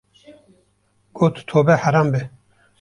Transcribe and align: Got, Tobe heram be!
Got, 1.21 1.43
Tobe 1.53 1.79
heram 1.85 2.13
be! 2.19 2.27